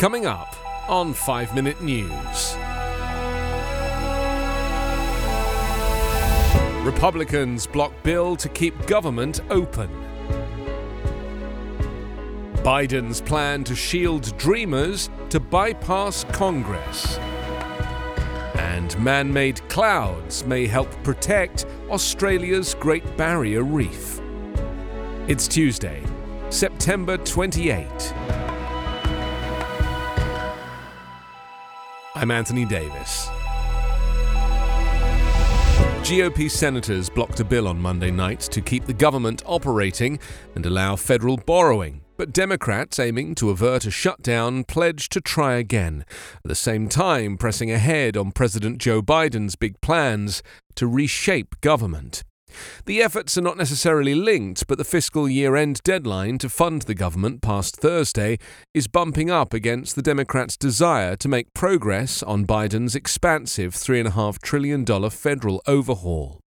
Coming 0.00 0.24
up 0.24 0.56
on 0.88 1.12
5 1.12 1.54
Minute 1.54 1.82
News. 1.82 2.56
Republicans 6.82 7.66
block 7.66 7.92
bill 8.02 8.34
to 8.34 8.48
keep 8.48 8.86
government 8.86 9.40
open. 9.50 9.90
Biden's 12.64 13.20
plan 13.20 13.62
to 13.64 13.76
shield 13.76 14.34
dreamers 14.38 15.10
to 15.28 15.38
bypass 15.38 16.24
Congress. 16.32 17.18
And 18.56 18.98
man 19.04 19.30
made 19.30 19.60
clouds 19.68 20.46
may 20.46 20.66
help 20.66 20.90
protect 21.04 21.66
Australia's 21.90 22.72
Great 22.72 23.18
Barrier 23.18 23.64
Reef. 23.64 24.18
It's 25.28 25.46
Tuesday, 25.46 26.02
September 26.48 27.18
28. 27.18 28.29
I'm 32.20 32.30
Anthony 32.30 32.66
Davis. 32.66 33.28
GOP 36.04 36.50
senators 36.50 37.08
blocked 37.08 37.40
a 37.40 37.44
bill 37.44 37.66
on 37.66 37.80
Monday 37.80 38.10
night 38.10 38.40
to 38.40 38.60
keep 38.60 38.84
the 38.84 38.92
government 38.92 39.42
operating 39.46 40.18
and 40.54 40.66
allow 40.66 40.96
federal 40.96 41.38
borrowing. 41.38 42.02
But 42.18 42.34
Democrats 42.34 42.98
aiming 42.98 43.36
to 43.36 43.48
avert 43.48 43.86
a 43.86 43.90
shutdown 43.90 44.64
pledged 44.64 45.12
to 45.12 45.22
try 45.22 45.54
again, 45.54 46.04
at 46.44 46.48
the 46.50 46.54
same 46.54 46.90
time 46.90 47.38
pressing 47.38 47.70
ahead 47.70 48.18
on 48.18 48.32
President 48.32 48.76
Joe 48.76 49.00
Biden's 49.00 49.56
big 49.56 49.80
plans 49.80 50.42
to 50.74 50.86
reshape 50.86 51.58
government. 51.62 52.22
The 52.86 53.02
efforts 53.02 53.36
are 53.38 53.42
not 53.42 53.56
necessarily 53.56 54.14
linked, 54.14 54.66
but 54.66 54.78
the 54.78 54.84
fiscal 54.84 55.28
year 55.28 55.56
end 55.56 55.80
deadline 55.84 56.38
to 56.38 56.48
fund 56.48 56.82
the 56.82 56.94
government 56.94 57.42
past 57.42 57.76
Thursday 57.76 58.38
is 58.74 58.88
bumping 58.88 59.30
up 59.30 59.54
against 59.54 59.96
the 59.96 60.02
Democrats' 60.02 60.56
desire 60.56 61.16
to 61.16 61.28
make 61.28 61.54
progress 61.54 62.22
on 62.22 62.46
Biden's 62.46 62.94
expansive 62.94 63.74
$3.5 63.74 64.40
trillion 64.40 64.84
federal 65.10 65.62
overhaul. 65.66 66.40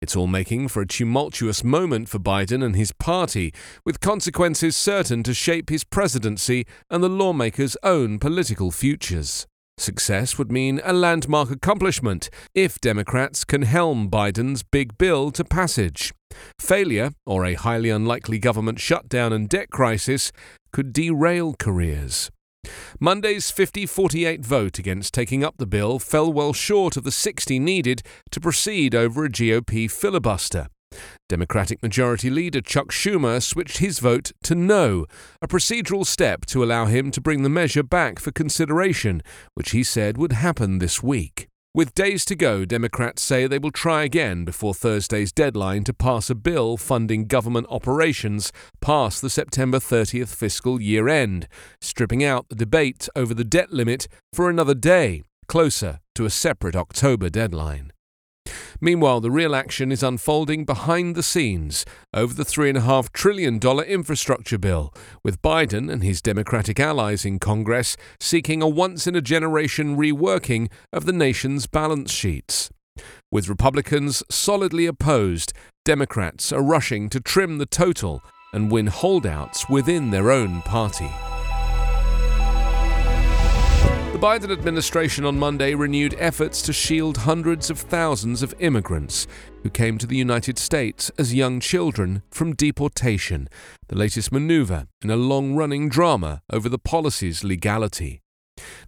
It's 0.00 0.14
all 0.14 0.28
making 0.28 0.68
for 0.68 0.82
a 0.82 0.86
tumultuous 0.86 1.64
moment 1.64 2.08
for 2.08 2.18
Biden 2.18 2.64
and 2.64 2.76
his 2.76 2.92
party, 2.92 3.52
with 3.84 4.00
consequences 4.00 4.76
certain 4.76 5.22
to 5.24 5.34
shape 5.34 5.70
his 5.70 5.84
presidency 5.84 6.66
and 6.88 7.02
the 7.02 7.08
lawmakers' 7.08 7.76
own 7.82 8.18
political 8.18 8.70
futures. 8.70 9.46
Success 9.80 10.38
would 10.38 10.50
mean 10.50 10.80
a 10.84 10.92
landmark 10.92 11.50
accomplishment 11.50 12.30
if 12.54 12.80
Democrats 12.80 13.44
can 13.44 13.62
helm 13.62 14.10
Biden's 14.10 14.62
big 14.62 14.98
bill 14.98 15.30
to 15.32 15.44
passage. 15.44 16.12
Failure, 16.60 17.12
or 17.26 17.44
a 17.44 17.54
highly 17.54 17.90
unlikely 17.90 18.38
government 18.38 18.80
shutdown 18.80 19.32
and 19.32 19.48
debt 19.48 19.70
crisis, 19.70 20.32
could 20.72 20.92
derail 20.92 21.54
careers. 21.58 22.30
Monday's 23.00 23.50
50 23.50 23.86
48 23.86 24.44
vote 24.44 24.78
against 24.78 25.14
taking 25.14 25.44
up 25.44 25.56
the 25.58 25.66
bill 25.66 25.98
fell 25.98 26.32
well 26.32 26.52
short 26.52 26.96
of 26.96 27.04
the 27.04 27.12
60 27.12 27.58
needed 27.58 28.02
to 28.30 28.40
proceed 28.40 28.94
over 28.94 29.24
a 29.24 29.30
GOP 29.30 29.90
filibuster. 29.90 30.68
Democratic 31.28 31.82
Majority 31.82 32.30
Leader 32.30 32.62
Chuck 32.62 32.88
Schumer 32.88 33.42
switched 33.42 33.78
his 33.78 33.98
vote 33.98 34.32
to 34.42 34.54
no, 34.54 35.04
a 35.42 35.48
procedural 35.48 36.06
step 36.06 36.46
to 36.46 36.64
allow 36.64 36.86
him 36.86 37.10
to 37.10 37.20
bring 37.20 37.42
the 37.42 37.50
measure 37.50 37.82
back 37.82 38.18
for 38.18 38.32
consideration, 38.32 39.22
which 39.54 39.70
he 39.72 39.82
said 39.82 40.16
would 40.16 40.32
happen 40.32 40.78
this 40.78 41.02
week. 41.02 41.48
With 41.74 41.94
days 41.94 42.24
to 42.24 42.34
go, 42.34 42.64
Democrats 42.64 43.22
say 43.22 43.46
they 43.46 43.58
will 43.58 43.70
try 43.70 44.02
again 44.02 44.46
before 44.46 44.72
Thursday's 44.72 45.30
deadline 45.30 45.84
to 45.84 45.92
pass 45.92 46.30
a 46.30 46.34
bill 46.34 46.78
funding 46.78 47.26
government 47.26 47.66
operations 47.68 48.50
past 48.80 49.20
the 49.20 49.30
September 49.30 49.78
30th 49.78 50.34
fiscal 50.34 50.80
year 50.80 51.08
end, 51.08 51.46
stripping 51.82 52.24
out 52.24 52.48
the 52.48 52.56
debate 52.56 53.08
over 53.14 53.34
the 53.34 53.44
debt 53.44 53.70
limit 53.70 54.08
for 54.32 54.48
another 54.48 54.74
day, 54.74 55.22
closer 55.46 56.00
to 56.14 56.24
a 56.24 56.30
separate 56.30 56.74
October 56.74 57.28
deadline. 57.28 57.92
Meanwhile, 58.80 59.20
the 59.20 59.30
real 59.30 59.54
action 59.54 59.90
is 59.90 60.02
unfolding 60.02 60.64
behind 60.64 61.14
the 61.14 61.22
scenes 61.22 61.84
over 62.14 62.32
the 62.32 62.44
$3.5 62.44 63.12
trillion 63.12 63.58
infrastructure 63.58 64.58
bill, 64.58 64.94
with 65.24 65.42
Biden 65.42 65.90
and 65.90 66.02
his 66.02 66.22
Democratic 66.22 66.78
allies 66.78 67.24
in 67.24 67.38
Congress 67.38 67.96
seeking 68.20 68.62
a 68.62 68.68
once 68.68 69.06
in 69.06 69.16
a 69.16 69.20
generation 69.20 69.96
reworking 69.96 70.70
of 70.92 71.06
the 71.06 71.12
nation's 71.12 71.66
balance 71.66 72.12
sheets. 72.12 72.70
With 73.30 73.48
Republicans 73.48 74.22
solidly 74.30 74.86
opposed, 74.86 75.52
Democrats 75.84 76.52
are 76.52 76.62
rushing 76.62 77.08
to 77.10 77.20
trim 77.20 77.58
the 77.58 77.66
total 77.66 78.22
and 78.52 78.70
win 78.70 78.86
holdouts 78.86 79.68
within 79.68 80.10
their 80.10 80.30
own 80.30 80.62
party. 80.62 81.10
The 84.18 84.26
Biden 84.26 84.50
administration 84.50 85.24
on 85.24 85.38
Monday 85.38 85.76
renewed 85.76 86.16
efforts 86.18 86.60
to 86.62 86.72
shield 86.72 87.18
hundreds 87.18 87.70
of 87.70 87.78
thousands 87.78 88.42
of 88.42 88.52
immigrants 88.58 89.28
who 89.62 89.70
came 89.70 89.96
to 89.96 90.08
the 90.08 90.16
United 90.16 90.58
States 90.58 91.08
as 91.18 91.34
young 91.34 91.60
children 91.60 92.22
from 92.28 92.56
deportation, 92.56 93.48
the 93.86 93.96
latest 93.96 94.32
maneuver 94.32 94.88
in 95.04 95.10
a 95.10 95.16
long 95.16 95.54
running 95.54 95.88
drama 95.88 96.42
over 96.50 96.68
the 96.68 96.80
policy's 96.80 97.44
legality. 97.44 98.20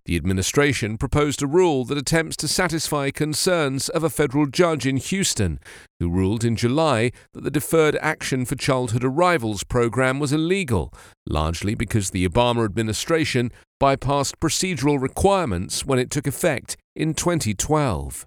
The 0.04 0.16
administration 0.16 0.98
proposed 0.98 1.42
a 1.42 1.46
rule 1.46 1.84
that 1.84 1.98
attempts 1.98 2.36
to 2.38 2.48
satisfy 2.48 3.10
concerns 3.10 3.88
of 3.88 4.04
a 4.04 4.10
federal 4.10 4.46
judge 4.46 4.86
in 4.86 4.96
Houston, 4.96 5.60
who 5.98 6.10
ruled 6.10 6.44
in 6.44 6.56
July 6.56 7.12
that 7.32 7.44
the 7.44 7.50
Deferred 7.50 7.96
Action 8.00 8.44
for 8.44 8.56
Childhood 8.56 9.04
Arrivals 9.04 9.64
program 9.64 10.18
was 10.18 10.32
illegal, 10.32 10.92
largely 11.26 11.74
because 11.74 12.10
the 12.10 12.28
Obama 12.28 12.64
administration 12.64 13.50
bypassed 13.80 14.36
procedural 14.40 15.00
requirements 15.00 15.84
when 15.84 15.98
it 15.98 16.10
took 16.10 16.26
effect 16.26 16.76
in 16.94 17.14
2012. 17.14 18.26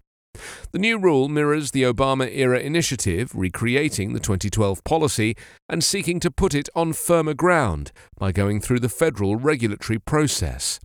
The 0.72 0.80
new 0.80 0.98
rule 0.98 1.30
mirrors 1.30 1.72
the 1.72 1.84
Obama 1.84 2.28
era 2.34 2.60
initiative 2.60 3.32
recreating 3.36 4.14
the 4.14 4.20
2012 4.20 4.84
policy 4.84 5.36
and 5.70 5.84
seeking 5.84 6.20
to 6.22 6.32
put 6.32 6.56
it 6.56 6.70
on 6.76 6.94
firmer 6.94 7.34
ground 7.34 7.92
by 8.18 8.32
going 8.32 8.60
through 8.60 8.80
the 8.80 8.90
federal 8.90 9.36
regulatory 9.36 10.00
process. 10.00 10.80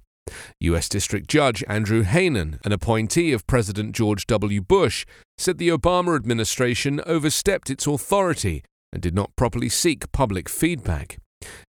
U.S. 0.60 0.88
District 0.88 1.28
Judge 1.28 1.64
Andrew 1.68 2.04
Hanen, 2.04 2.64
an 2.64 2.72
appointee 2.72 3.32
of 3.32 3.46
President 3.46 3.94
George 3.94 4.26
W. 4.26 4.60
Bush, 4.60 5.06
said 5.36 5.58
the 5.58 5.68
Obama 5.68 6.16
administration 6.16 7.00
overstepped 7.06 7.70
its 7.70 7.86
authority 7.86 8.62
and 8.92 9.02
did 9.02 9.14
not 9.14 9.34
properly 9.36 9.68
seek 9.68 10.10
public 10.12 10.48
feedback. 10.48 11.18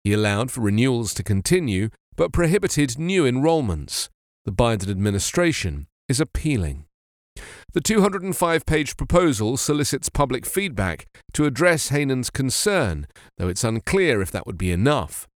He 0.05 0.13
allowed 0.13 0.51
for 0.51 0.61
renewals 0.61 1.15
to 1.15 1.23
continue 1.23 1.91
but 2.17 2.33
prohibited 2.33 2.99
new 2.99 3.25
enrollments. 3.25 4.09
The 4.45 4.53
Biden 4.53 4.91
administration 4.91 5.87
is 6.09 6.21
appealing. 6.21 6.85
The 7.73 7.81
205 7.81 8.65
page 8.65 8.97
proposal 8.97 9.57
solicits 9.57 10.09
public 10.09 10.47
feedback 10.47 11.07
to 11.35 11.45
address 11.45 11.91
Hanen's 11.91 12.31
concern, 12.31 13.07
though 13.37 13.49
it's 13.49 13.65
unclear 13.65 14.23
if 14.23 14.31
that 14.31 14.47
would 14.47 14.57
be 14.57 14.73
enough. 14.73 15.27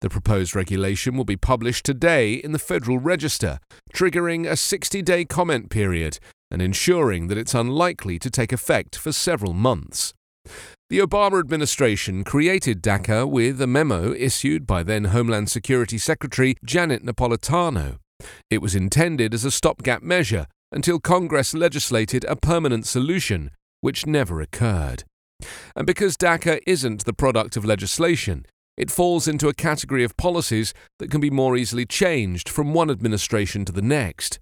The 0.00 0.10
proposed 0.10 0.56
regulation 0.56 1.16
will 1.16 1.24
be 1.24 1.36
published 1.36 1.84
today 1.84 2.34
in 2.34 2.52
the 2.52 2.58
Federal 2.58 2.98
Register, 2.98 3.58
triggering 3.94 4.48
a 4.48 4.56
60 4.56 5.02
day 5.02 5.24
comment 5.24 5.70
period 5.70 6.18
and 6.50 6.60
ensuring 6.60 7.28
that 7.28 7.38
it's 7.38 7.54
unlikely 7.54 8.18
to 8.18 8.30
take 8.30 8.52
effect 8.52 8.96
for 8.96 9.12
several 9.12 9.52
months. 9.52 10.12
The 10.88 10.98
Obama 10.98 11.38
administration 11.38 12.24
created 12.24 12.82
DACA 12.82 13.28
with 13.28 13.60
a 13.60 13.66
memo 13.66 14.12
issued 14.12 14.66
by 14.66 14.82
then 14.82 15.04
Homeland 15.04 15.48
Security 15.48 15.98
Secretary 15.98 16.56
Janet 16.64 17.04
Napolitano. 17.04 17.98
It 18.50 18.60
was 18.60 18.74
intended 18.74 19.32
as 19.32 19.44
a 19.44 19.50
stopgap 19.50 20.02
measure 20.02 20.46
until 20.72 20.98
Congress 20.98 21.54
legislated 21.54 22.24
a 22.24 22.36
permanent 22.36 22.86
solution, 22.86 23.50
which 23.80 24.06
never 24.06 24.40
occurred. 24.40 25.04
And 25.76 25.86
because 25.86 26.16
DACA 26.16 26.60
isn't 26.66 27.04
the 27.04 27.12
product 27.12 27.56
of 27.56 27.64
legislation, 27.64 28.44
it 28.80 28.90
falls 28.90 29.28
into 29.28 29.46
a 29.46 29.54
category 29.54 30.02
of 30.02 30.16
policies 30.16 30.74
that 30.98 31.10
can 31.10 31.20
be 31.20 31.30
more 31.30 31.56
easily 31.56 31.86
changed 31.86 32.48
from 32.48 32.72
one 32.72 32.90
administration 32.90 33.64
to 33.66 33.72
the 33.72 33.82
next. 33.82 34.40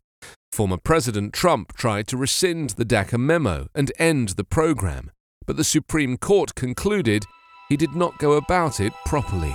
Former 0.52 0.78
President 0.78 1.34
Trump 1.34 1.74
tried 1.76 2.08
to 2.08 2.16
rescind 2.16 2.70
the 2.70 2.86
DACA 2.86 3.18
memo 3.18 3.66
and 3.74 3.92
end 3.98 4.30
the 4.30 4.44
program 4.44 5.10
but 5.48 5.56
the 5.56 5.64
Supreme 5.64 6.18
Court 6.18 6.54
concluded 6.54 7.24
he 7.70 7.76
did 7.76 7.96
not 7.96 8.18
go 8.18 8.32
about 8.32 8.80
it 8.80 8.92
properly. 9.06 9.54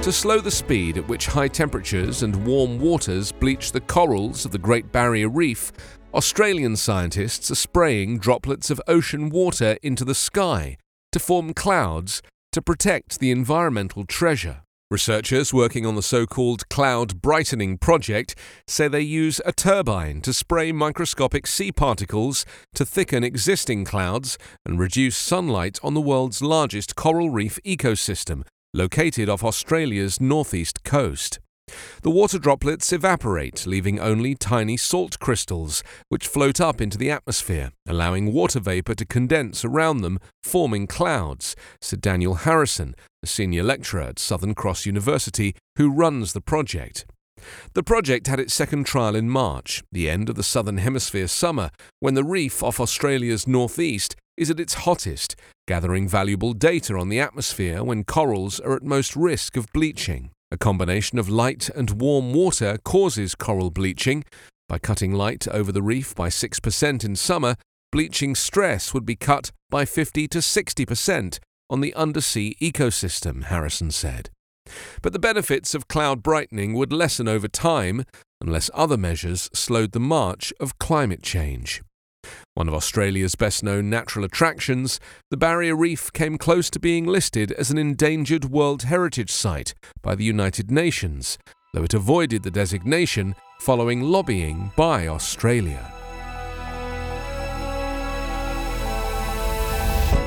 To 0.00 0.10
slow 0.10 0.40
the 0.40 0.50
speed 0.50 0.96
at 0.96 1.06
which 1.06 1.26
high 1.26 1.48
temperatures 1.48 2.22
and 2.22 2.46
warm 2.46 2.80
waters 2.80 3.30
bleach 3.30 3.72
the 3.72 3.80
corals 3.82 4.46
of 4.46 4.52
the 4.52 4.58
Great 4.58 4.90
Barrier 4.90 5.28
Reef, 5.28 5.70
Australian 6.14 6.76
scientists 6.76 7.50
are 7.50 7.56
spraying 7.56 8.18
droplets 8.18 8.70
of 8.70 8.80
ocean 8.88 9.28
water 9.28 9.76
into 9.82 10.06
the 10.06 10.14
sky 10.14 10.78
to 11.16 11.20
form 11.20 11.54
clouds 11.54 12.20
to 12.52 12.60
protect 12.60 13.20
the 13.20 13.30
environmental 13.30 14.04
treasure. 14.04 14.60
Researchers 14.90 15.50
working 15.50 15.86
on 15.86 15.94
the 15.94 16.02
so 16.02 16.26
called 16.26 16.68
Cloud 16.68 17.22
Brightening 17.22 17.78
Project 17.78 18.34
say 18.68 18.86
they 18.86 19.00
use 19.00 19.40
a 19.46 19.52
turbine 19.52 20.20
to 20.20 20.34
spray 20.34 20.72
microscopic 20.72 21.46
sea 21.46 21.72
particles 21.72 22.44
to 22.74 22.84
thicken 22.84 23.24
existing 23.24 23.86
clouds 23.86 24.36
and 24.66 24.78
reduce 24.78 25.16
sunlight 25.16 25.78
on 25.82 25.94
the 25.94 26.02
world's 26.02 26.42
largest 26.42 26.96
coral 26.96 27.30
reef 27.30 27.58
ecosystem, 27.64 28.42
located 28.74 29.30
off 29.30 29.42
Australia's 29.42 30.20
northeast 30.20 30.84
coast. 30.84 31.38
The 32.02 32.10
water 32.10 32.38
droplets 32.38 32.92
evaporate, 32.92 33.66
leaving 33.66 33.98
only 33.98 34.34
tiny 34.34 34.76
salt 34.76 35.18
crystals, 35.18 35.82
which 36.08 36.28
float 36.28 36.60
up 36.60 36.80
into 36.80 36.96
the 36.96 37.10
atmosphere, 37.10 37.72
allowing 37.88 38.32
water 38.32 38.60
vapour 38.60 38.94
to 38.94 39.04
condense 39.04 39.64
around 39.64 40.02
them, 40.02 40.20
forming 40.42 40.86
clouds, 40.86 41.56
said 41.80 42.00
Daniel 42.00 42.34
Harrison, 42.34 42.94
a 43.22 43.26
senior 43.26 43.64
lecturer 43.64 44.02
at 44.02 44.18
Southern 44.18 44.54
Cross 44.54 44.86
University 44.86 45.56
who 45.76 45.90
runs 45.90 46.32
the 46.32 46.40
project. 46.40 47.06
The 47.74 47.82
project 47.82 48.28
had 48.28 48.40
its 48.40 48.54
second 48.54 48.84
trial 48.84 49.16
in 49.16 49.28
March, 49.28 49.82
the 49.90 50.08
end 50.08 50.28
of 50.28 50.36
the 50.36 50.42
Southern 50.42 50.78
Hemisphere 50.78 51.28
summer, 51.28 51.70
when 52.00 52.14
the 52.14 52.24
reef 52.24 52.62
off 52.62 52.80
Australia's 52.80 53.46
northeast 53.46 54.16
is 54.36 54.50
at 54.50 54.60
its 54.60 54.74
hottest, 54.74 55.34
gathering 55.66 56.08
valuable 56.08 56.52
data 56.52 56.94
on 56.96 57.08
the 57.08 57.20
atmosphere 57.20 57.82
when 57.82 58.04
corals 58.04 58.60
are 58.60 58.76
at 58.76 58.82
most 58.82 59.16
risk 59.16 59.56
of 59.56 59.66
bleaching. 59.72 60.30
A 60.50 60.56
combination 60.56 61.18
of 61.18 61.28
light 61.28 61.68
and 61.70 62.00
warm 62.00 62.32
water 62.32 62.78
causes 62.84 63.34
coral 63.34 63.70
bleaching. 63.70 64.24
By 64.68 64.78
cutting 64.78 65.12
light 65.12 65.48
over 65.48 65.72
the 65.72 65.82
reef 65.82 66.14
by 66.14 66.28
6% 66.28 67.04
in 67.04 67.16
summer, 67.16 67.56
bleaching 67.90 68.34
stress 68.34 68.94
would 68.94 69.04
be 69.04 69.16
cut 69.16 69.50
by 69.70 69.84
50 69.84 70.28
to 70.28 70.38
60% 70.38 71.38
on 71.68 71.80
the 71.80 71.94
undersea 71.94 72.54
ecosystem, 72.60 73.44
Harrison 73.44 73.90
said. 73.90 74.30
But 75.02 75.12
the 75.12 75.18
benefits 75.18 75.74
of 75.74 75.88
cloud 75.88 76.22
brightening 76.22 76.74
would 76.74 76.92
lessen 76.92 77.26
over 77.26 77.48
time 77.48 78.04
unless 78.40 78.70
other 78.74 78.96
measures 78.96 79.50
slowed 79.52 79.92
the 79.92 80.00
march 80.00 80.52
of 80.60 80.78
climate 80.78 81.22
change. 81.22 81.82
One 82.54 82.68
of 82.68 82.74
Australia's 82.74 83.34
best 83.34 83.62
known 83.62 83.90
natural 83.90 84.24
attractions, 84.24 84.98
the 85.30 85.36
Barrier 85.36 85.76
Reef 85.76 86.12
came 86.12 86.38
close 86.38 86.70
to 86.70 86.80
being 86.80 87.06
listed 87.06 87.52
as 87.52 87.70
an 87.70 87.78
endangered 87.78 88.46
World 88.46 88.84
Heritage 88.84 89.30
Site 89.30 89.74
by 90.02 90.14
the 90.14 90.24
United 90.24 90.70
Nations, 90.70 91.38
though 91.74 91.84
it 91.84 91.94
avoided 91.94 92.42
the 92.42 92.50
designation 92.50 93.34
following 93.60 94.00
lobbying 94.00 94.72
by 94.76 95.06
Australia. 95.06 96.05